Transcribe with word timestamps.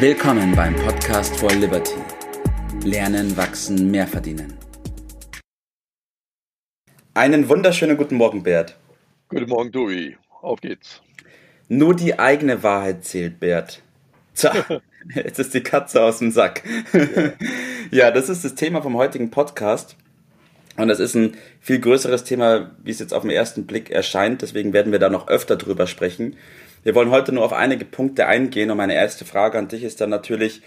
Willkommen 0.00 0.54
beim 0.54 0.76
Podcast 0.76 1.36
for 1.38 1.50
Liberty. 1.50 1.96
Lernen, 2.84 3.36
wachsen, 3.36 3.90
mehr 3.90 4.06
verdienen. 4.06 4.56
Einen 7.14 7.48
wunderschönen 7.48 7.96
guten 7.96 8.14
Morgen, 8.14 8.44
Bert. 8.44 8.76
Guten 9.28 9.48
Morgen, 9.48 9.72
Dui. 9.72 10.16
Auf 10.40 10.60
geht's. 10.60 11.02
Nur 11.66 11.96
die 11.96 12.16
eigene 12.16 12.62
Wahrheit 12.62 13.04
zählt, 13.06 13.40
Bert. 13.40 13.82
Tja, 14.36 14.52
jetzt 15.16 15.40
ist 15.40 15.52
die 15.52 15.64
Katze 15.64 16.00
aus 16.04 16.20
dem 16.20 16.30
Sack. 16.30 16.62
ja, 17.90 18.12
das 18.12 18.28
ist 18.28 18.44
das 18.44 18.54
Thema 18.54 18.82
vom 18.82 18.96
heutigen 18.96 19.32
Podcast. 19.32 19.96
Und 20.76 20.86
das 20.86 21.00
ist 21.00 21.16
ein 21.16 21.36
viel 21.60 21.80
größeres 21.80 22.22
Thema, 22.22 22.70
wie 22.84 22.92
es 22.92 23.00
jetzt 23.00 23.12
auf 23.12 23.22
den 23.22 23.32
ersten 23.32 23.66
Blick 23.66 23.90
erscheint. 23.90 24.42
Deswegen 24.42 24.72
werden 24.72 24.92
wir 24.92 25.00
da 25.00 25.10
noch 25.10 25.26
öfter 25.26 25.56
drüber 25.56 25.88
sprechen. 25.88 26.36
Wir 26.82 26.94
wollen 26.94 27.10
heute 27.10 27.32
nur 27.32 27.44
auf 27.44 27.52
einige 27.52 27.84
Punkte 27.84 28.26
eingehen. 28.26 28.70
Und 28.70 28.76
meine 28.76 28.94
erste 28.94 29.24
Frage 29.24 29.58
an 29.58 29.68
dich 29.68 29.82
ist 29.82 30.00
dann 30.00 30.10
natürlich, 30.10 30.62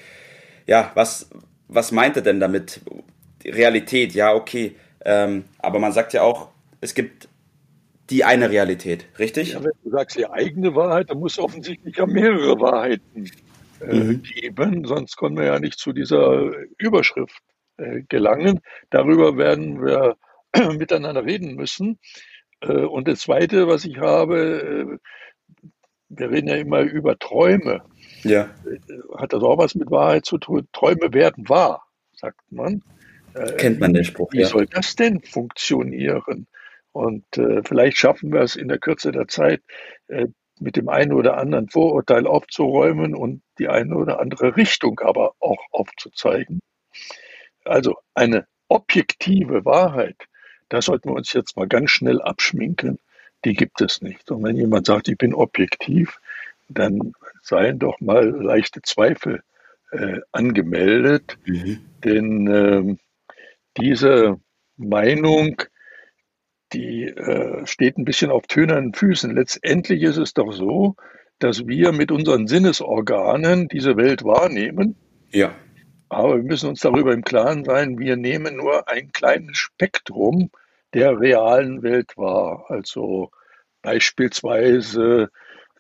ja, 0.68 0.92
was, 0.96 1.30
was 1.68 1.92
meint 1.92 2.16
er 2.16 2.22
denn 2.22 2.40
damit? 2.40 2.82
Realität, 3.46 4.14
ja, 4.14 4.34
okay. 4.34 4.76
Ähm, 5.04 5.46
aber 5.60 5.80
man 5.80 5.92
sagt 5.92 6.14
ja 6.14 6.22
auch, 6.22 6.50
es 6.80 6.94
gibt 6.94 7.28
die 8.10 8.24
eine 8.24 8.50
Realität, 8.50 9.06
richtig? 9.18 9.54
Ja, 9.54 9.64
wenn 9.64 9.72
du 9.84 9.90
sagst 9.90 10.18
die 10.18 10.30
eigene 10.30 10.76
Wahrheit, 10.76 11.10
dann 11.10 11.20
muss 11.20 11.34
es 11.34 11.40
offensichtlich 11.40 11.96
ja 11.96 12.06
mehrere 12.06 12.60
Wahrheiten 12.60 13.32
äh, 13.80 13.96
mhm. 13.96 14.22
geben, 14.22 14.86
sonst 14.86 15.16
kommen 15.16 15.38
wir 15.38 15.46
ja 15.46 15.60
nicht 15.60 15.80
zu 15.80 15.94
dieser 15.94 16.52
Überschrift 16.78 17.42
äh, 17.78 18.02
gelangen. 18.10 18.60
Darüber 18.90 19.38
werden 19.38 19.82
wir 19.82 20.18
miteinander 20.78 21.26
reden 21.26 21.56
müssen. 21.56 22.00
Äh, 22.60 22.84
und 22.84 23.08
das 23.08 23.22
Zweite, 23.22 23.68
was 23.68 23.86
ich 23.86 23.98
habe, 23.98 24.38
äh, 24.92 24.98
wir 26.18 26.30
reden 26.30 26.48
ja 26.48 26.56
immer 26.56 26.82
über 26.82 27.18
Träume. 27.18 27.82
Ja. 28.24 28.50
Hat 29.18 29.34
das 29.34 29.42
auch 29.44 29.58
was 29.58 29.76
mit 29.76 29.90
Wahrheit 29.92 30.26
zu 30.26 30.38
tun? 30.38 30.68
Träume 30.74 31.14
werden 31.14 31.48
wahr, 31.50 31.88
sagt 32.14 32.40
man. 32.52 32.84
Kennt 33.58 33.80
man 33.80 33.94
den 33.94 34.04
Spruch, 34.04 34.34
Wie 34.34 34.42
ja. 34.42 34.48
soll 34.48 34.66
das 34.66 34.96
denn 34.96 35.22
funktionieren? 35.22 36.48
Und 36.92 37.38
äh, 37.38 37.62
vielleicht 37.64 37.98
schaffen 37.98 38.34
wir 38.34 38.42
es 38.42 38.58
in 38.58 38.68
der 38.68 38.78
Kürze 38.78 39.14
der 39.14 39.30
Zeit, 39.30 39.62
äh, 40.08 40.28
mit 40.60 40.76
dem 40.76 40.90
einen 40.90 41.14
oder 41.14 41.38
anderen 41.38 41.70
Vorurteil 41.70 42.28
aufzuräumen 42.28 43.16
und 43.16 43.42
die 43.58 43.70
eine 43.70 43.96
oder 43.96 44.20
andere 44.20 44.58
Richtung 44.58 45.00
aber 45.00 45.34
auch 45.40 45.64
aufzuzeigen. 45.72 46.60
Also 47.64 47.96
eine 48.14 48.46
objektive 48.68 49.64
Wahrheit, 49.66 50.18
da 50.70 50.82
sollten 50.82 51.10
wir 51.10 51.16
uns 51.16 51.32
jetzt 51.34 51.56
mal 51.56 51.68
ganz 51.68 51.92
schnell 51.92 52.22
abschminken, 52.22 53.00
die 53.46 53.54
gibt 53.54 53.82
es 53.82 54.02
nicht. 54.02 54.30
Und 54.32 54.44
wenn 54.44 54.56
jemand 54.56 54.86
sagt, 54.86 55.08
ich 55.08 55.18
bin 55.18 55.34
objektiv, 55.34 56.20
dann 56.70 57.14
seien 57.42 57.80
doch 57.80 58.00
mal 58.00 58.30
leichte 58.30 58.82
Zweifel 58.82 59.42
äh, 59.92 60.20
angemeldet, 60.32 61.38
mhm. 61.46 61.80
denn 62.04 62.48
äh, 62.48 62.98
diese 63.78 64.40
Meinung, 64.78 65.62
die 66.74 67.04
äh, 67.04 67.66
steht 67.66 67.98
ein 67.98 68.06
bisschen 68.06 68.32
auf 68.32 68.48
tönernen 68.48 68.94
Füßen. 68.94 69.36
Letztendlich 69.36 70.04
ist 70.04 70.18
es 70.18 70.34
doch 70.34 70.54
so, 70.54 70.96
dass 71.40 71.68
wir 71.68 71.92
mit 71.92 72.12
unseren 72.12 72.48
Sinnesorganen 72.48 73.68
diese 73.68 73.98
Welt 73.98 74.24
wahrnehmen. 74.24 74.96
Ja. 75.32 75.56
Aber 76.08 76.38
wir 76.38 76.44
müssen 76.44 76.70
uns 76.70 76.82
darüber 76.82 77.14
im 77.14 77.24
Klaren 77.24 77.64
sein, 77.66 77.98
wir 77.98 78.16
nehmen 78.16 78.58
nur 78.58 78.90
ein 78.90 79.12
kleines 79.12 79.58
Spektrum 79.58 80.52
der 80.94 81.20
realen 81.20 81.84
Welt 81.84 82.18
wahr. 82.18 82.66
Also 82.70 83.32
beispielsweise, 83.82 85.30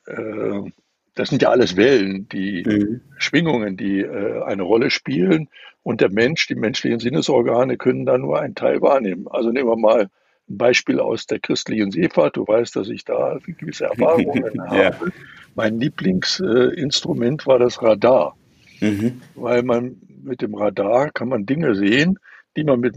äh, 0.06 0.72
das 1.16 1.30
sind 1.30 1.42
ja 1.42 1.50
alles 1.50 1.76
Wellen, 1.76 2.28
die 2.30 2.64
mhm. 2.66 3.02
Schwingungen, 3.18 3.78
die 3.78 4.00
äh, 4.00 4.44
eine 4.44 4.64
Rolle 4.64 4.90
spielen. 4.90 5.50
Und 5.84 6.02
der 6.02 6.12
Mensch, 6.12 6.48
die 6.48 6.56
menschlichen 6.56 7.00
Sinnesorgane 7.00 7.78
können 7.78 8.06
da 8.06 8.18
nur 8.18 8.40
einen 8.40 8.56
Teil 8.56 8.81
wahrnehmen. 8.81 9.28
Also 9.30 9.52
nehmen 9.52 9.69
wir 9.69 9.78
mal 9.78 10.09
ein 10.50 10.58
Beispiel 10.58 11.00
aus 11.00 11.25
der 11.25 11.40
christlichen 11.40 11.91
Seefahrt. 11.91 12.38
Du 12.38 12.47
weißt, 12.47 12.75
dass 12.75 12.90
ich 12.90 13.03
da 13.03 13.40
gewisse 13.46 13.86
Erfahrungen 13.86 14.56
ja. 14.72 14.94
habe. 14.94 15.12
Mein 15.56 15.80
Lieblingsinstrument 15.80 17.46
war 17.46 17.59
das 17.59 17.81
Radar, 17.81 18.38
mhm. 18.80 19.22
weil 19.36 19.63
man 19.63 19.97
mit 20.24 20.41
dem 20.41 20.53
Radar 20.53 21.09
kann 21.12 21.30
man 21.30 21.46
Dinge 21.46 21.75
sehen, 21.75 22.19
die 22.56 22.63
man 22.63 22.80
mit 22.80 22.96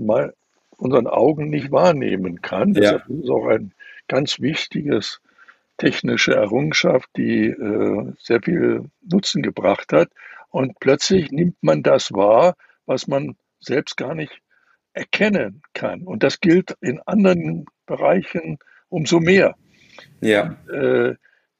unseren 0.78 1.06
Augen 1.06 1.50
nicht 1.50 1.70
wahrnehmen 1.70 2.42
kann. 2.42 2.74
Ja. 2.74 2.80
Deshalb 2.80 3.08
ist 3.08 3.24
es 3.24 3.30
auch 3.30 3.46
ein 3.46 3.72
ganz 4.08 4.40
wichtiges 4.40 5.20
technische 5.76 6.34
Errungenschaft, 6.34 7.08
die 7.16 7.46
äh, 7.46 8.12
sehr 8.18 8.40
viel 8.42 8.90
Nutzen 9.02 9.42
gebracht 9.42 9.92
hat. 9.92 10.10
Und 10.50 10.78
plötzlich 10.78 11.32
nimmt 11.32 11.56
man 11.62 11.82
das 11.82 12.12
wahr, 12.12 12.56
was 12.86 13.08
man 13.08 13.36
selbst 13.60 13.96
gar 13.96 14.14
nicht 14.14 14.40
erkennen 14.92 15.62
kann. 15.72 16.02
Und 16.02 16.22
das 16.22 16.40
gilt 16.40 16.76
in 16.80 17.00
anderen 17.00 17.66
Bereichen 17.86 18.58
umso 18.88 19.18
mehr. 19.18 19.56
Ja. 20.20 20.56
Äh, 20.72 21.16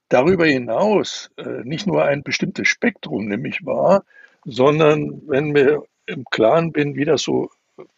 darüber 0.09 0.47
hinaus 0.47 1.31
äh, 1.37 1.65
nicht 1.65 1.87
nur 1.87 2.05
ein 2.05 2.23
bestimmtes 2.23 2.69
Spektrum 2.69 3.27
nämlich 3.27 3.67
wahr, 3.67 4.05
sondern 4.45 5.23
wenn 5.27 5.51
mir 5.51 5.83
im 6.07 6.25
Klaren 6.31 6.73
bin, 6.73 6.97
wie 6.97 7.05
das 7.05 7.23
so 7.23 7.51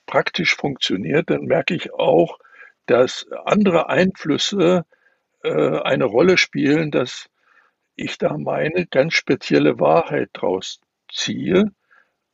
praktisch 0.07 0.55
funktioniert, 0.55 1.31
dann 1.31 1.45
merke 1.45 1.75
ich 1.75 1.93
auch, 1.93 2.39
dass 2.87 3.27
andere 3.45 3.89
Einflüsse 3.89 4.85
äh, 5.43 5.79
eine 5.81 6.05
Rolle 6.05 6.39
spielen, 6.39 6.91
dass 6.91 7.29
ich 7.97 8.19
da 8.19 8.37
meine 8.39 8.87
ganz 8.87 9.15
spezielle 9.15 9.81
Wahrheit 9.81 10.31
draus 10.33 10.81
ziehe. 11.11 11.73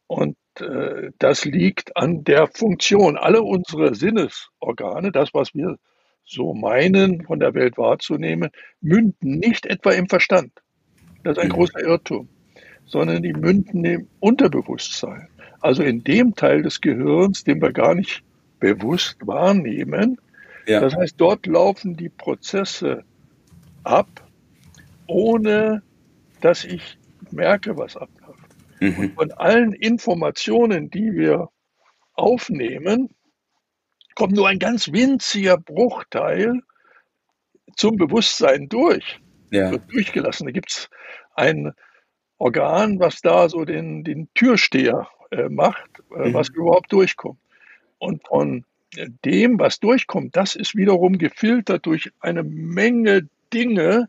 Und 0.07 0.37
äh, 0.61 1.11
das 1.19 1.45
liegt 1.45 1.97
an 1.97 2.25
der 2.25 2.49
Funktion. 2.49 3.17
Alle 3.17 3.43
unsere 3.43 3.95
Sinnesorgane, 3.95 5.13
das, 5.13 5.33
was 5.33 5.55
wir 5.55 5.79
so 6.25 6.55
meinen, 6.55 7.25
von 7.25 7.41
der 7.41 7.55
Welt 7.55 7.79
wahrzunehmen, 7.79 8.51
münden 8.81 9.39
nicht 9.39 9.67
etwa 9.67 9.93
im 9.93 10.09
Verstand. 10.09 10.53
Das 11.25 11.37
ist 11.37 11.43
ein 11.43 11.49
mhm. 11.49 11.53
großer 11.53 11.81
Irrtum 11.81 12.29
sondern 12.93 13.23
die 13.23 13.33
münden 13.33 13.85
im 13.85 14.09
Unterbewusstsein. 14.21 15.29
Also 15.63 15.83
in 15.83 16.03
dem 16.05 16.35
Teil 16.35 16.63
des 16.63 16.81
Gehirns, 16.81 17.45
den 17.45 17.63
wir 17.63 17.73
gar 17.73 17.95
nicht 17.95 18.23
bewusst 18.59 19.17
wahrnehmen. 19.27 20.21
Ja. 20.67 20.81
Das 20.81 20.95
heißt, 20.95 21.15
dort 21.17 21.47
laufen 21.47 21.97
die 21.97 22.09
Prozesse 22.09 23.05
ab, 23.85 24.09
ohne 25.07 25.83
dass 26.41 26.65
ich 26.65 26.99
merke, 27.31 27.77
was 27.77 27.97
abläuft. 27.97 28.39
Mhm. 28.81 28.99
Und 28.99 29.15
von 29.15 29.33
allen 29.33 29.73
Informationen, 29.73 30.91
die 30.91 31.13
wir 31.15 31.49
aufnehmen, 32.15 33.11
kommt 34.15 34.35
nur 34.35 34.49
ein 34.49 34.59
ganz 34.59 34.93
winziger 34.93 35.57
Bruchteil 35.57 36.61
zum 37.77 37.97
Bewusstsein 37.97 38.69
durch. 38.69 39.21
Ja. 39.51 39.71
Wird 39.71 39.93
durchgelassen. 39.93 40.47
Da 40.47 40.53
gibt 40.53 40.71
es 40.71 40.91
ein 41.35 41.73
Organ, 42.39 42.99
was 42.99 43.21
da 43.21 43.49
so 43.49 43.65
den, 43.65 44.03
den 44.03 44.29
Türsteher 44.35 45.09
äh, 45.33 45.49
macht, 45.49 45.91
äh, 46.15 46.29
mhm. 46.29 46.35
was 46.35 46.49
überhaupt 46.51 46.93
durchkommt. 46.93 47.39
Und 47.99 48.27
von 48.27 48.65
dem, 49.25 49.59
was 49.59 49.81
durchkommt, 49.81 50.37
das 50.37 50.55
ist 50.55 50.77
wiederum 50.77 51.17
gefiltert 51.17 51.87
durch 51.87 52.13
eine 52.21 52.43
Menge 52.43 53.29
Dinge, 53.53 54.09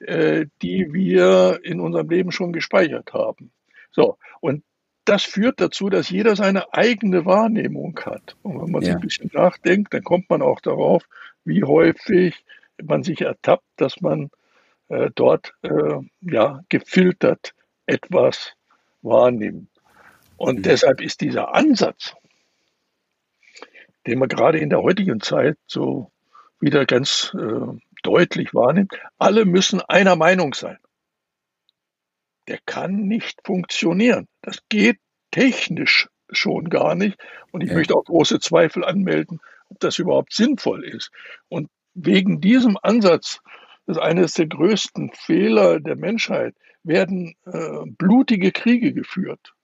äh, 0.00 0.46
die 0.62 0.92
wir 0.92 1.60
in 1.62 1.80
unserem 1.80 2.08
Leben 2.08 2.32
schon 2.32 2.52
gespeichert 2.52 3.12
haben. 3.12 3.50
So, 3.92 4.18
und 4.40 4.64
das 5.04 5.22
führt 5.22 5.60
dazu, 5.60 5.88
dass 5.88 6.10
jeder 6.10 6.34
seine 6.34 6.72
eigene 6.72 7.26
Wahrnehmung 7.26 7.98
hat. 8.04 8.36
Und 8.42 8.60
wenn 8.60 8.70
man 8.70 8.82
ja. 8.82 8.86
sich 8.86 8.94
ein 8.94 9.00
bisschen 9.00 9.30
nachdenkt, 9.32 9.94
dann 9.94 10.02
kommt 10.02 10.30
man 10.30 10.42
auch 10.42 10.60
darauf, 10.60 11.04
wie 11.44 11.62
häufig 11.62 12.44
man 12.82 13.02
sich 13.02 13.20
ertappt, 13.20 13.66
dass 13.76 14.00
man 14.00 14.30
äh, 14.88 15.10
dort 15.14 15.54
äh, 15.62 16.00
ja 16.22 16.60
gefiltert 16.68 17.54
etwas 17.86 18.54
wahrnimmt. 19.02 19.68
Und 20.36 20.58
mhm. 20.58 20.62
deshalb 20.62 21.00
ist 21.00 21.20
dieser 21.20 21.54
Ansatz, 21.54 22.14
den 24.06 24.18
man 24.18 24.28
gerade 24.28 24.58
in 24.58 24.70
der 24.70 24.82
heutigen 24.82 25.20
Zeit 25.20 25.56
so 25.66 26.10
wieder 26.60 26.86
ganz 26.86 27.34
äh, 27.38 27.78
deutlich 28.02 28.54
wahrnimmt, 28.54 28.92
alle 29.18 29.44
müssen 29.44 29.80
einer 29.80 30.16
Meinung 30.16 30.54
sein. 30.54 30.78
Der 32.48 32.58
kann 32.66 33.06
nicht 33.06 33.40
funktionieren. 33.44 34.28
Das 34.42 34.58
geht 34.68 34.98
technisch 35.30 36.08
schon 36.30 36.68
gar 36.68 36.94
nicht. 36.94 37.18
Und 37.52 37.62
ich 37.62 37.70
ja. 37.70 37.76
möchte 37.76 37.94
auch 37.94 38.04
große 38.04 38.40
Zweifel 38.40 38.84
anmelden, 38.84 39.40
ob 39.68 39.80
das 39.80 39.98
überhaupt 39.98 40.32
sinnvoll 40.32 40.84
ist. 40.84 41.10
Und 41.48 41.70
wegen 41.94 42.40
diesem 42.40 42.76
Ansatz, 42.82 43.40
das 43.86 43.96
ist 43.96 44.02
eines 44.02 44.34
der 44.34 44.46
größten 44.46 45.12
Fehler 45.14 45.80
der 45.80 45.96
Menschheit, 45.96 46.54
werden 46.82 47.34
äh, 47.46 47.84
blutige 47.86 48.52
Kriege 48.52 48.92
geführt. 48.92 49.54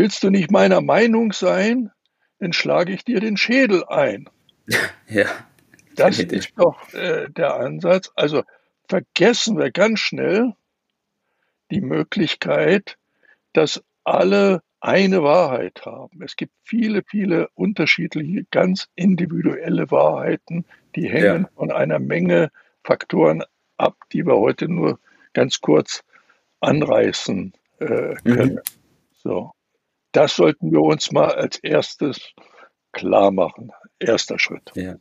Willst 0.00 0.22
du 0.22 0.30
nicht 0.30 0.50
meiner 0.50 0.80
Meinung 0.80 1.30
sein, 1.30 1.90
dann 2.38 2.54
schlage 2.54 2.94
ich 2.94 3.04
dir 3.04 3.20
den 3.20 3.36
Schädel 3.36 3.84
ein. 3.84 4.30
Ja. 5.06 5.26
Das 5.94 6.18
ist 6.18 6.52
doch 6.56 6.90
äh, 6.94 7.28
der 7.28 7.56
Ansatz. 7.56 8.10
Also 8.14 8.42
vergessen 8.88 9.58
wir 9.58 9.70
ganz 9.70 10.00
schnell 10.00 10.54
die 11.70 11.82
Möglichkeit, 11.82 12.96
dass 13.52 13.82
alle 14.04 14.62
eine 14.80 15.22
Wahrheit 15.22 15.82
haben. 15.84 16.22
Es 16.22 16.36
gibt 16.36 16.54
viele, 16.64 17.02
viele 17.02 17.48
unterschiedliche, 17.52 18.46
ganz 18.50 18.88
individuelle 18.94 19.90
Wahrheiten, 19.90 20.64
die 20.96 21.10
hängen 21.10 21.42
ja. 21.42 21.50
von 21.56 21.70
einer 21.70 21.98
Menge 21.98 22.50
Faktoren 22.84 23.42
ab, 23.76 23.96
die 24.14 24.24
wir 24.24 24.38
heute 24.38 24.66
nur 24.66 24.98
ganz 25.34 25.60
kurz 25.60 26.04
anreißen 26.60 27.52
äh, 27.80 28.14
können. 28.24 28.54
Mhm. 28.54 28.60
So. 29.12 29.52
Das 30.12 30.36
sollten 30.36 30.72
wir 30.72 30.80
uns 30.80 31.12
mal 31.12 31.32
als 31.32 31.58
erstes 31.58 32.32
klar 32.92 33.30
machen. 33.30 33.70
Erster 33.98 34.38
Schritt. 34.38 34.70
Ja. 34.74 34.96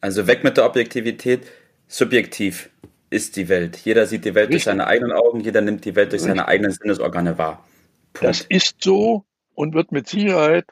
Also 0.00 0.26
weg 0.26 0.44
mit 0.44 0.56
der 0.56 0.66
Objektivität. 0.66 1.46
Subjektiv 1.88 2.70
ist 3.10 3.36
die 3.36 3.48
Welt. 3.48 3.76
Jeder 3.78 4.06
sieht 4.06 4.24
die 4.24 4.34
Welt 4.34 4.48
Richtig. 4.48 4.64
durch 4.64 4.64
seine 4.64 4.86
eigenen 4.86 5.12
Augen, 5.12 5.40
jeder 5.40 5.60
nimmt 5.60 5.84
die 5.84 5.94
Welt 5.94 6.12
durch 6.12 6.22
Richtig. 6.22 6.36
seine 6.36 6.48
eigenen 6.48 6.72
Sinnesorgane 6.72 7.38
wahr. 7.38 7.64
Punkt. 8.12 8.28
Das 8.28 8.40
ist 8.42 8.82
so 8.82 9.24
und 9.54 9.74
wird 9.74 9.92
mit 9.92 10.08
Sicherheit 10.08 10.66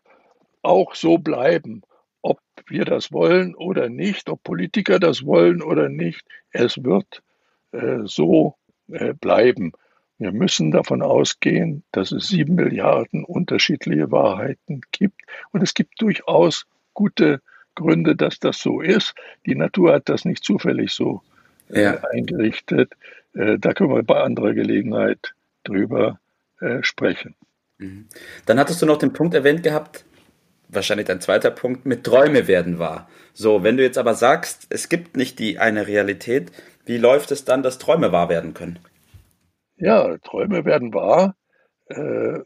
auch 0.63 0.95
so 0.95 1.19
bleiben. 1.19 1.83
Ob 2.23 2.41
wir 2.69 2.85
das 2.85 3.13
wollen 3.13 3.55
oder 3.55 3.89
nicht, 3.89 4.29
ob 4.29 4.43
Politiker 4.43 4.99
das 4.99 5.25
wollen 5.25 5.63
oder 5.63 5.89
nicht, 5.89 6.23
es 6.51 6.83
wird 6.83 7.23
äh, 7.73 8.01
so 8.05 8.57
äh, 8.89 9.13
bleiben. 9.13 9.73
Wir 10.19 10.33
müssen 10.33 10.71
davon 10.71 11.03
ausgehen, 11.03 11.83
dass 11.93 12.13
es 12.13 12.29
sieben 12.29 12.55
Milliarden 12.55 13.25
unterschiedliche 13.25 14.11
Wahrheiten 14.11 14.81
gibt. 14.93 15.23
Und 15.51 15.63
es 15.63 15.75
gibt 15.75 16.01
durchaus 16.01 16.67
gute 16.93 17.41
Gründe, 17.75 18.15
dass 18.15 18.39
das 18.39 18.59
so 18.59 18.81
ist. 18.81 19.15
Die 19.47 19.57
Natur 19.57 19.93
hat 19.93 20.09
das 20.09 20.25
nicht 20.25 20.45
zufällig 20.45 20.93
so 20.93 21.23
äh, 21.71 21.83
ja. 21.83 22.01
eingerichtet. 22.13 22.93
Äh, 23.35 23.59
da 23.59 23.73
können 23.73 23.91
wir 23.91 24.03
bei 24.05 24.21
anderer 24.21 24.55
Gelegenheit 24.55 25.35
drüber 25.65 26.21
äh, 26.61 26.83
sprechen. 26.83 27.35
Mhm. 27.79 28.07
Dann 28.47 28.59
hattest 28.59 28.81
du 28.81 28.87
noch 28.87 28.99
den 28.99 29.13
Punkt 29.13 29.35
erwähnt 29.35 29.65
gehabt, 29.65 30.05
wahrscheinlich 30.69 31.07
dein 31.07 31.21
zweiter 31.21 31.51
Punkt, 31.51 31.87
mit 31.87 32.05
Träume 32.05 32.47
werden 32.47 32.79
wahr. 32.79 33.09
So, 33.33 33.65
wenn 33.65 33.77
du 33.77 33.83
jetzt 33.83 33.99
aber 33.99 34.15
sagst, 34.15 34.67
es 34.71 34.89
gibt 34.89 35.17
nicht 35.17 35.41
die 35.41 35.59
eine 35.59 35.89
Realität, 35.89 36.53
wie 36.87 36.99
läuft 36.99 37.33
es 37.33 37.45
dann, 37.45 37.63
dass 37.63 37.79
Träume 37.79 38.13
wahr 38.13 38.29
werden 38.29 38.55
können? 38.55 38.79
Ja, 39.77 40.17
Träume 40.19 40.65
werden 40.65 40.95
wahr. 40.95 41.37
Äh, 41.89 42.41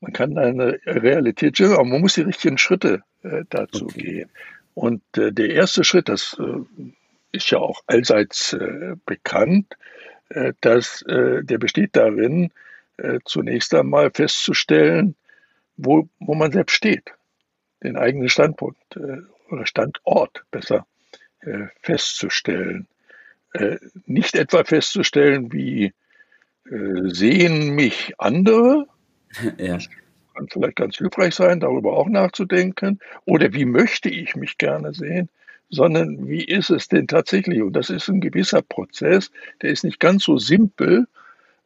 man 0.00 0.12
kann 0.12 0.38
eine 0.38 0.78
Realität 0.86 1.58
schaffen, 1.58 1.74
aber 1.74 1.84
man 1.84 2.00
muss 2.00 2.14
die 2.14 2.22
richtigen 2.22 2.58
Schritte 2.58 3.02
äh, 3.22 3.44
dazu 3.50 3.84
okay. 3.84 4.00
gehen. 4.00 4.30
Und 4.74 5.02
äh, 5.16 5.32
der 5.32 5.50
erste 5.50 5.84
Schritt, 5.84 6.08
das 6.08 6.36
äh, 6.40 6.92
ist 7.32 7.50
ja 7.50 7.58
auch 7.58 7.82
allseits 7.86 8.54
äh, 8.54 8.96
bekannt, 9.04 9.76
äh, 10.30 10.54
dass 10.60 11.04
der 11.06 11.58
besteht 11.58 11.96
darin, 11.96 12.52
zunächst 13.24 13.74
einmal 13.74 14.10
festzustellen, 14.10 15.16
wo, 15.78 16.06
wo 16.18 16.34
man 16.34 16.52
selbst 16.52 16.74
steht, 16.76 17.14
den 17.82 17.96
eigenen 17.96 18.28
Standpunkt 18.28 18.98
oder 19.48 19.64
Standort 19.64 20.44
besser 20.50 20.86
festzustellen. 21.80 22.86
Nicht 24.04 24.34
etwa 24.34 24.64
festzustellen, 24.64 25.50
wie 25.50 25.94
sehen 26.70 27.74
mich 27.74 28.14
andere? 28.18 28.86
Ja. 29.58 29.78
Kann 30.34 30.48
vielleicht 30.48 30.76
ganz 30.76 30.96
hilfreich 30.96 31.34
sein, 31.34 31.60
darüber 31.60 31.96
auch 31.96 32.08
nachzudenken. 32.08 32.98
Oder 33.26 33.52
wie 33.52 33.64
möchte 33.64 34.08
ich 34.08 34.34
mich 34.34 34.58
gerne 34.58 34.92
sehen? 34.92 35.28
Sondern 35.68 36.28
wie 36.28 36.44
ist 36.44 36.70
es 36.70 36.88
denn 36.88 37.06
tatsächlich? 37.06 37.62
Und 37.62 37.74
das 37.74 37.90
ist 37.90 38.08
ein 38.08 38.20
gewisser 38.20 38.62
Prozess, 38.62 39.30
der 39.62 39.70
ist 39.70 39.84
nicht 39.84 40.00
ganz 40.00 40.24
so 40.24 40.38
simpel 40.38 41.06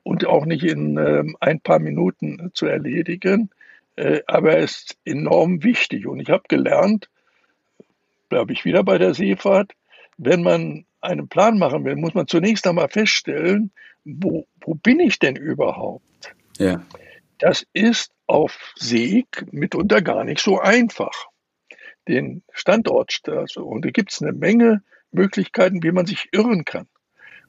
und 0.03 0.27
auch 0.27 0.45
nicht 0.45 0.65
in 0.65 0.99
äh, 0.99 1.25
ein 1.41 1.61
paar 1.61 1.79
Minuten 1.79 2.51
zu 2.53 2.67
erledigen, 2.67 3.51
äh, 3.97 4.21
aber 4.27 4.53
er 4.53 4.65
ist 4.65 4.97
enorm 5.05 5.63
wichtig. 5.63 6.07
Und 6.07 6.21
ich 6.21 6.31
habe 6.31 6.45
gelernt, 6.49 7.09
glaube 8.29 8.53
ich, 8.53 8.65
wieder 8.65 8.85
bei 8.85 8.99
der 8.99 9.15
Seefahrt, 9.15 9.73
wenn 10.19 10.43
man 10.43 10.85
einen 11.05 11.29
Plan 11.29 11.59
machen 11.59 11.85
will, 11.85 11.97
muss 11.97 12.15
man 12.15 12.27
zunächst 12.27 12.67
einmal 12.67 12.89
feststellen, 12.89 13.73
wo, 14.05 14.47
wo 14.61 14.75
bin 14.75 15.01
ich 15.01 15.19
denn 15.19 15.37
überhaupt? 15.37 16.35
Ja. 16.59 16.83
Das 17.39 17.67
ist 17.73 18.13
auf 18.27 18.73
Sieg 18.77 19.47
mitunter 19.53 20.03
gar 20.03 20.25
nicht 20.25 20.41
so 20.41 20.59
einfach. 20.59 21.29
Den 22.09 22.43
Standort, 22.53 23.21
also, 23.29 23.65
und 23.65 23.85
da 23.85 23.91
gibt 23.91 24.13
es 24.13 24.23
eine 24.23 24.33
Menge 24.33 24.83
Möglichkeiten, 25.11 25.83
wie 25.83 25.93
man 25.93 26.07
sich 26.07 26.29
irren 26.33 26.65
kann. 26.65 26.87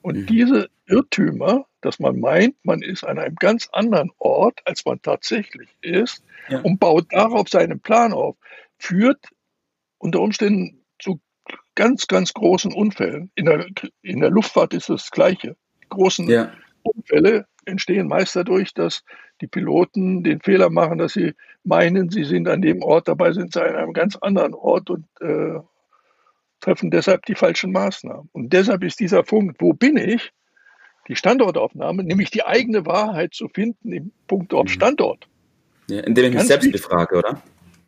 Und 0.02 0.18
mhm. 0.18 0.26
diese 0.28 0.70
Irrtümer, 0.88 1.66
dass 1.82 2.00
man 2.00 2.20
meint, 2.20 2.56
man 2.64 2.82
ist 2.82 3.04
an 3.04 3.20
einem 3.20 3.36
ganz 3.36 3.70
anderen 3.72 4.12
Ort, 4.18 4.62
als 4.66 4.86
man 4.86 5.02
tatsächlich 5.02 5.70
ist, 5.82 6.24
ja. 6.48 6.60
und 6.60 6.80
baut 6.80 7.12
darauf 7.12 7.50
seinen 7.50 7.80
Plan 7.80 8.14
auf, 8.14 8.36
führt 8.78 9.26
unter 9.98 10.22
Umständen 10.22 10.86
zu 11.00 11.20
ganz, 11.76 12.08
ganz 12.08 12.34
großen 12.34 12.74
Unfällen. 12.74 13.32
In 13.36 13.46
der, 13.46 13.68
in 14.02 14.22
der 14.22 14.30
Luftfahrt 14.30 14.74
ist 14.74 14.90
das 14.90 15.12
Gleiche 15.12 15.56
großen 15.90 16.28
ja. 16.28 16.52
Unfälle 16.84 17.46
entstehen 17.66 18.08
meist 18.08 18.36
dadurch, 18.36 18.74
dass 18.74 19.04
die 19.42 19.48
Piloten 19.48 20.24
den 20.24 20.40
Fehler 20.40 20.70
machen, 20.70 20.98
dass 20.98 21.14
sie 21.14 21.34
meinen, 21.64 22.10
sie 22.10 22.24
sind 22.24 22.48
an 22.48 22.62
dem 22.62 22.82
Ort, 22.82 23.08
dabei 23.08 23.34
sind 23.34 23.54
sie 23.54 23.62
an 23.62 23.76
einem 23.76 23.94
ganz 23.94 24.16
anderen 24.16 24.54
Ort 24.54 24.90
und 24.90 25.06
äh, 25.20 25.60
treffen 26.62 26.92
deshalb 26.92 27.26
die 27.26 27.36
falschen 27.36 27.72
Maßnahmen. 27.72 28.30
Und 28.32 28.54
deshalb 28.54 28.84
ist 28.84 29.00
dieser 29.00 29.24
Punkt, 29.24 29.62
wo 29.62 29.74
bin 29.74 29.98
ich, 29.98 30.32
die 31.08 31.16
Standortaufnahme, 31.16 32.04
nämlich 32.04 32.32
die 32.32 32.46
eigene 32.46 32.86
Wahrheit 32.86 33.34
zu 33.34 33.48
finden 33.50 33.92
im 33.92 34.12
Punkt 34.28 34.54
auf 34.54 34.64
mhm. 34.64 34.70
Standort. 34.70 35.28
Ja, 35.88 36.02
indem 36.02 36.26
ich 36.26 36.34
mich 36.36 36.44
selbst 36.44 36.66
wichtig. 36.66 36.82
befrage, 36.82 37.18
oder? 37.18 37.42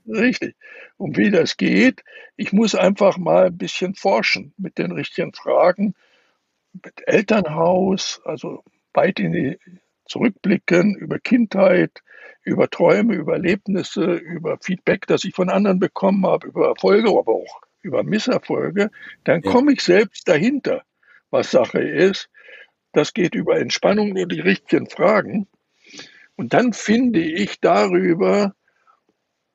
Richtig. 0.08 0.56
Und 0.98 1.18
wie 1.18 1.32
das 1.32 1.58
geht, 1.58 2.04
ich 2.38 2.54
muss 2.54 2.76
einfach 2.76 3.18
mal 3.18 3.48
ein 3.48 3.58
bisschen 3.58 3.96
forschen 3.96 4.54
mit 4.58 4.78
den 4.78 4.92
richtigen 4.92 5.34
Fragen 5.34 5.96
mit 6.84 7.08
Elternhaus, 7.08 8.22
also 8.24 8.64
weit 8.94 9.20
in 9.20 9.34
die 9.34 9.58
zurückblicken 10.06 10.96
über 10.96 11.20
Kindheit, 11.20 12.02
über 12.44 12.70
Träume, 12.70 13.16
über 13.16 13.34
Erlebnisse, 13.34 14.14
über 14.14 14.58
Feedback, 14.62 15.06
das 15.08 15.24
ich 15.26 15.36
von 15.36 15.50
anderen 15.50 15.80
bekommen 15.80 16.26
habe, 16.26 16.48
über 16.48 16.68
Erfolge, 16.68 17.10
aber 17.10 17.34
auch 17.34 17.62
über 17.82 18.04
Misserfolge, 18.04 18.90
dann 19.24 19.42
ja. 19.42 19.52
komme 19.52 19.74
ich 19.74 19.82
selbst 19.82 20.28
dahinter, 20.28 20.84
was 21.30 21.52
Sache 21.52 21.80
ist. 21.80 22.30
Das 22.94 23.14
geht 23.14 23.36
über 23.36 23.60
Entspannung 23.60 24.12
und 24.12 24.32
die 24.32 24.40
richtigen 24.40 24.90
Fragen. 24.90 25.48
Und 26.36 26.54
dann 26.54 26.74
finde 26.74 27.20
ich 27.20 27.60
darüber 27.60 28.56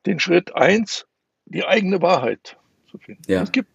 den 0.06 0.20
Schritt 0.20 0.54
eins, 0.54 1.06
die 1.46 1.64
eigene 1.64 2.02
Wahrheit 2.02 2.56
zu 2.90 2.98
finden. 2.98 3.22
Ja. 3.26 3.42
Es 3.42 3.52
gibt, 3.52 3.68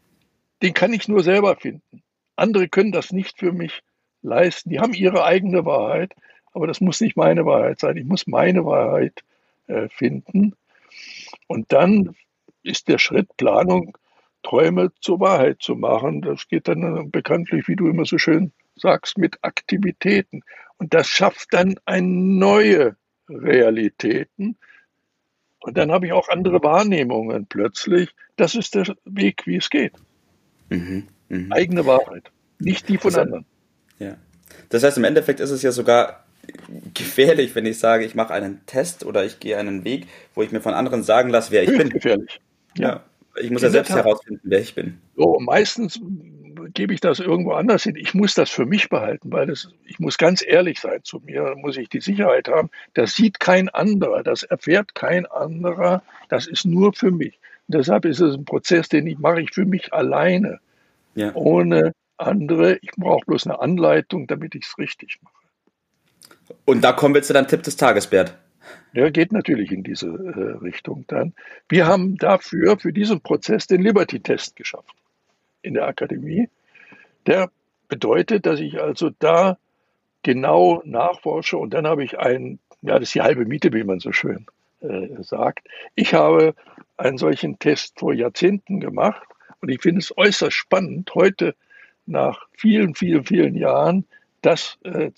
den 0.61 0.73
kann 0.73 0.93
ich 0.93 1.07
nur 1.07 1.23
selber 1.23 1.55
finden. 1.55 2.03
Andere 2.35 2.67
können 2.67 2.91
das 2.91 3.11
nicht 3.11 3.39
für 3.39 3.51
mich 3.51 3.81
leisten. 4.21 4.69
Die 4.69 4.79
haben 4.79 4.93
ihre 4.93 5.23
eigene 5.23 5.65
Wahrheit, 5.65 6.13
aber 6.53 6.67
das 6.67 6.81
muss 6.81 7.01
nicht 7.01 7.17
meine 7.17 7.45
Wahrheit 7.45 7.79
sein. 7.79 7.97
Ich 7.97 8.05
muss 8.05 8.27
meine 8.27 8.65
Wahrheit 8.65 9.23
äh, 9.67 9.89
finden. 9.89 10.55
Und 11.47 11.71
dann 11.71 12.15
ist 12.63 12.87
der 12.87 12.99
Schritt 12.99 13.35
Planung, 13.37 13.97
Träume 14.43 14.91
zur 15.01 15.19
Wahrheit 15.19 15.61
zu 15.61 15.75
machen. 15.75 16.21
Das 16.21 16.47
geht 16.47 16.67
dann 16.67 17.11
bekanntlich, 17.11 17.67
wie 17.67 17.75
du 17.75 17.87
immer 17.87 18.05
so 18.05 18.17
schön 18.17 18.51
sagst, 18.75 19.17
mit 19.17 19.37
Aktivitäten. 19.41 20.41
Und 20.77 20.93
das 20.93 21.07
schafft 21.07 21.53
dann 21.53 21.75
eine 21.85 22.07
neue 22.07 22.95
Realitäten. 23.29 24.57
Und 25.67 25.75
dann 25.75 25.91
habe 25.91 26.05
ich 26.05 26.13
auch 26.13 26.29
andere 26.29 26.63
Wahrnehmungen 26.63 27.45
plötzlich. 27.45 28.09
Das 28.37 28.55
ist 28.55 28.73
der 28.73 28.95
Weg, 29.03 29.45
wie 29.45 29.57
es 29.57 29.69
geht. 29.69 29.91
Mhm. 30.69 31.07
Mhm. 31.27 31.51
Eigene 31.51 31.85
Wahrheit, 31.85 32.31
nicht 32.57 32.87
die 32.87 32.97
von 32.97 33.11
das 33.11 33.19
anderen. 33.19 33.45
Ja. 33.99 34.15
Das 34.69 34.83
heißt, 34.83 34.97
im 34.97 35.03
Endeffekt 35.03 35.41
ist 35.41 35.51
es 35.51 35.61
ja 35.63 35.73
sogar 35.73 36.23
gefährlich, 36.93 37.53
wenn 37.53 37.65
ich 37.65 37.79
sage, 37.79 38.05
ich 38.05 38.15
mache 38.15 38.33
einen 38.33 38.65
Test 38.65 39.05
oder 39.05 39.25
ich 39.25 39.41
gehe 39.41 39.57
einen 39.57 39.83
Weg, 39.83 40.07
wo 40.35 40.41
ich 40.41 40.53
mir 40.53 40.61
von 40.61 40.73
anderen 40.73 41.03
sagen 41.03 41.31
lasse, 41.31 41.51
wer 41.51 41.63
ich 41.63 41.77
bin. 41.77 41.89
gefährlich. 41.89 42.39
Ja. 42.77 42.87
ja. 42.87 43.03
Ich 43.41 43.51
muss 43.51 43.61
ja 43.61 43.69
selbst 43.69 43.89
herausfinden, 43.89 44.39
wer 44.45 44.61
ich 44.61 44.73
bin. 44.73 44.99
So, 45.17 45.37
meistens 45.41 45.99
gebe 46.73 46.93
ich 46.93 47.01
das 47.01 47.19
irgendwo 47.19 47.51
anders 47.53 47.83
hin. 47.83 47.95
Ich 47.95 48.13
muss 48.13 48.33
das 48.33 48.49
für 48.49 48.65
mich 48.65 48.89
behalten, 48.89 49.31
weil 49.31 49.47
das, 49.47 49.69
ich 49.85 49.99
muss 49.99 50.17
ganz 50.17 50.43
ehrlich 50.45 50.79
sein 50.79 51.03
zu 51.03 51.19
mir, 51.19 51.43
da 51.43 51.55
muss 51.55 51.77
ich 51.77 51.89
die 51.89 52.01
Sicherheit 52.01 52.47
haben. 52.47 52.69
Das 52.93 53.15
sieht 53.15 53.39
kein 53.39 53.69
anderer, 53.69 54.23
das 54.23 54.43
erfährt 54.43 54.95
kein 54.95 55.25
anderer, 55.25 56.03
das 56.29 56.47
ist 56.47 56.65
nur 56.65 56.93
für 56.93 57.11
mich. 57.11 57.39
Und 57.67 57.75
deshalb 57.75 58.05
ist 58.05 58.19
es 58.19 58.35
ein 58.35 58.45
Prozess, 58.45 58.89
den 58.89 59.07
ich 59.07 59.17
mache 59.19 59.41
ich 59.41 59.51
für 59.51 59.65
mich 59.65 59.93
alleine 59.93 60.59
ja. 61.15 61.33
ohne 61.35 61.93
andere. 62.17 62.77
Ich 62.81 62.91
brauche 62.97 63.25
bloß 63.25 63.47
eine 63.47 63.59
Anleitung, 63.59 64.27
damit 64.27 64.55
ich 64.55 64.65
es 64.65 64.77
richtig 64.77 65.19
mache. 65.21 65.33
Und 66.65 66.83
da 66.83 66.93
kommen 66.93 67.13
wir 67.13 67.23
zu 67.23 67.33
deinem 67.33 67.47
Tipp 67.47 67.63
des 67.63 67.77
Tages, 67.77 68.07
Bert. 68.07 68.37
Der 68.95 69.11
geht 69.11 69.31
natürlich 69.31 69.71
in 69.71 69.83
diese 69.83 70.07
äh, 70.07 70.63
Richtung 70.63 71.05
dann. 71.07 71.33
Wir 71.69 71.85
haben 71.85 72.17
dafür, 72.17 72.79
für 72.79 72.91
diesen 72.91 73.21
Prozess, 73.21 73.67
den 73.67 73.81
Liberty-Test 73.81 74.55
geschaffen 74.55 74.95
in 75.61 75.73
der 75.73 75.87
Akademie. 75.87 76.49
Der 77.27 77.51
bedeutet, 77.87 78.45
dass 78.45 78.59
ich 78.59 78.81
also 78.81 79.11
da 79.19 79.57
genau 80.23 80.81
nachforsche 80.85 81.57
und 81.57 81.73
dann 81.73 81.85
habe 81.87 82.03
ich 82.03 82.17
ein, 82.19 82.59
ja, 82.81 82.93
das 82.93 83.09
ist 83.09 83.15
die 83.15 83.21
halbe 83.21 83.45
Miete, 83.45 83.71
wie 83.73 83.83
man 83.83 83.99
so 83.99 84.11
schön 84.11 84.47
äh, 84.81 85.21
sagt. 85.21 85.67
Ich 85.95 86.13
habe 86.13 86.55
einen 86.97 87.17
solchen 87.17 87.59
Test 87.59 87.99
vor 87.99 88.13
Jahrzehnten 88.13 88.79
gemacht 88.79 89.27
und 89.61 89.69
ich 89.69 89.81
finde 89.81 89.99
es 89.99 90.17
äußerst 90.17 90.55
spannend, 90.55 91.13
heute 91.13 91.55
nach 92.05 92.45
vielen, 92.53 92.95
vielen, 92.95 93.25
vielen 93.25 93.55
Jahren 93.55 94.05
das 94.41 94.77
äh, 94.83 95.11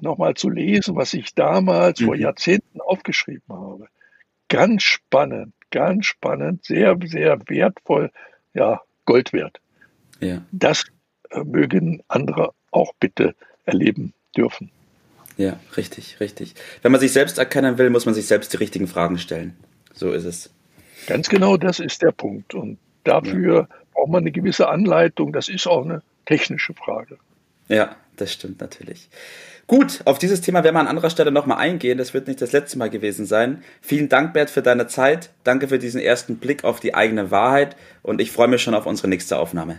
nochmal 0.00 0.34
zu 0.34 0.48
lesen, 0.48 0.96
was 0.96 1.14
ich 1.14 1.34
damals 1.34 2.00
mhm. 2.00 2.06
vor 2.06 2.16
Jahrzehnten 2.16 2.80
aufgeschrieben 2.80 3.48
habe. 3.48 3.88
Ganz 4.48 4.82
spannend, 4.82 5.52
ganz 5.70 6.06
spannend, 6.06 6.64
sehr, 6.64 6.96
sehr 7.04 7.38
wertvoll, 7.48 8.10
ja, 8.54 8.80
Gold 9.04 9.32
wert. 9.32 9.60
Ja. 10.20 10.42
Das 10.52 10.84
mögen 11.44 12.02
andere 12.08 12.52
auch 12.70 12.92
bitte 13.00 13.34
erleben 13.64 14.12
dürfen. 14.36 14.70
Ja, 15.36 15.58
richtig, 15.76 16.18
richtig. 16.20 16.54
Wenn 16.82 16.92
man 16.92 17.00
sich 17.00 17.12
selbst 17.12 17.38
erkennen 17.38 17.78
will, 17.78 17.90
muss 17.90 18.06
man 18.06 18.14
sich 18.14 18.26
selbst 18.26 18.52
die 18.52 18.56
richtigen 18.56 18.88
Fragen 18.88 19.18
stellen. 19.18 19.56
So 19.94 20.12
ist 20.12 20.24
es. 20.24 20.50
Ganz 21.06 21.28
genau, 21.28 21.56
das 21.56 21.78
ist 21.78 22.02
der 22.02 22.12
Punkt. 22.12 22.54
Und 22.54 22.78
dafür 23.04 23.68
ja. 23.70 23.76
braucht 23.94 24.10
man 24.10 24.22
eine 24.22 24.32
gewisse 24.32 24.68
Anleitung. 24.68 25.32
Das 25.32 25.48
ist 25.48 25.66
auch 25.66 25.84
eine 25.84 26.02
technische 26.26 26.74
Frage. 26.74 27.18
Ja, 27.68 27.96
das 28.16 28.32
stimmt 28.32 28.60
natürlich. 28.60 29.08
Gut, 29.68 30.00
auf 30.06 30.18
dieses 30.18 30.40
Thema 30.40 30.64
werden 30.64 30.74
wir 30.76 30.80
an 30.80 30.88
anderer 30.88 31.10
Stelle 31.10 31.30
nochmal 31.30 31.58
eingehen. 31.58 31.98
Das 31.98 32.14
wird 32.14 32.26
nicht 32.26 32.40
das 32.40 32.52
letzte 32.52 32.78
Mal 32.78 32.90
gewesen 32.90 33.26
sein. 33.26 33.62
Vielen 33.82 34.08
Dank, 34.08 34.32
Bert, 34.32 34.50
für 34.50 34.62
deine 34.62 34.86
Zeit. 34.86 35.30
Danke 35.44 35.68
für 35.68 35.78
diesen 35.78 36.00
ersten 36.00 36.38
Blick 36.38 36.64
auf 36.64 36.80
die 36.80 36.94
eigene 36.94 37.30
Wahrheit 37.30 37.76
und 38.02 38.20
ich 38.20 38.32
freue 38.32 38.48
mich 38.48 38.62
schon 38.62 38.74
auf 38.74 38.86
unsere 38.86 39.08
nächste 39.08 39.38
Aufnahme. 39.38 39.78